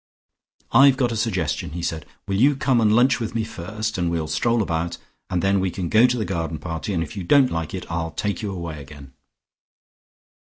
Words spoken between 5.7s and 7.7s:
go to the garden party, and if you don't